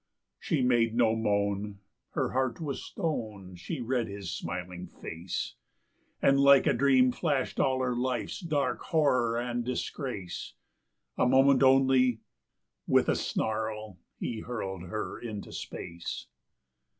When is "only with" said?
11.61-13.09